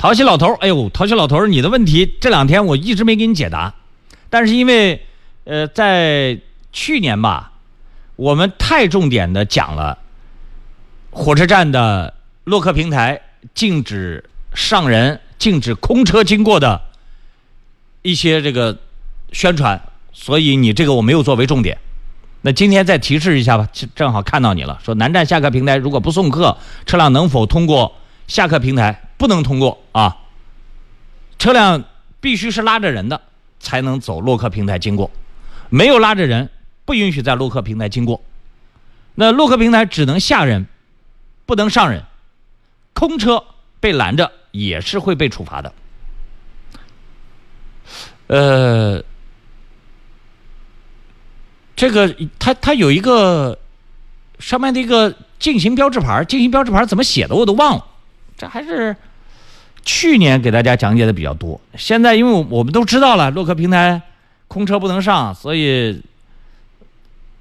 [0.00, 3.74] 淘气老头，哎呦，淘气老头，你的问题这两天我一直没给你解答，
[4.30, 5.04] 但是因为
[5.44, 6.40] 呃，在
[6.72, 7.52] 去年吧，
[8.16, 9.98] 我们太重点的讲了
[11.10, 13.20] 火车站的洛克平台
[13.52, 14.24] 禁止
[14.54, 16.80] 上人、禁止空车经过的
[18.00, 18.78] 一些这个
[19.32, 19.82] 宣传，
[20.14, 21.76] 所以你这个我没有作为重点。
[22.40, 26.56] 那今天再提示一下吧，正正好看到你了，说南站下客平台如果不送客，
[26.86, 27.96] 车辆能否通过
[28.26, 28.98] 下客平台？
[29.20, 30.16] 不能通过啊！
[31.38, 31.84] 车辆
[32.22, 33.20] 必须是拉着人的
[33.58, 35.10] 才能走洛克平台经过，
[35.68, 36.48] 没有拉着人
[36.86, 38.22] 不允许在洛克平台经过。
[39.16, 40.66] 那洛克平台只能下人，
[41.44, 42.04] 不能上人。
[42.94, 43.44] 空车
[43.78, 45.74] 被拦着也是会被处罚的。
[48.28, 49.04] 呃，
[51.76, 53.58] 这个它它有一个
[54.38, 57.86] 上面的一个禁行标志牌，禁行标志牌怎么写的我都忘了，
[58.38, 58.96] 这还是。
[59.84, 64.00] 去年给大家讲解的比较多，现在因为我们都知道了洛克平台
[64.48, 66.02] 空车不能上，所以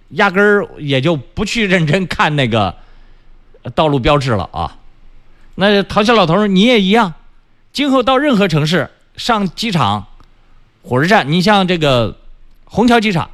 [0.10, 2.76] 压根儿也就不去认真看那个
[3.76, 4.78] 道路标志了啊。
[5.56, 7.14] 那淘气老头儿你也一样，
[7.74, 10.08] 今后到任何城市上机场、
[10.82, 12.18] 火车站，你像这个
[12.66, 13.30] 虹桥机场，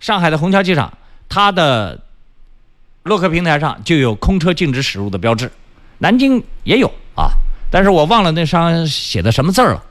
[0.00, 0.92] 上海的虹桥机场，
[1.28, 2.02] 它的
[3.04, 5.52] 洛克平台上就有空车禁止驶入的标志，
[5.98, 7.30] 南京也有啊。
[7.70, 9.82] 但是我忘了那上写的什么字儿了。